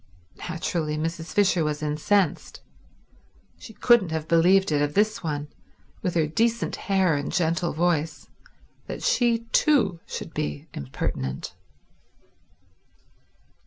[0.49, 1.31] Naturally, Mrs.
[1.31, 2.61] Fisher was incensed.
[3.59, 5.49] She couldn't have believed it of this one,
[6.01, 8.27] with her decent hair and gentle voice,
[8.87, 11.53] that she too should be impertinent.